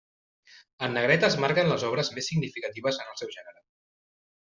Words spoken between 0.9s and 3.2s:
negreta es marquen les obres més significatives en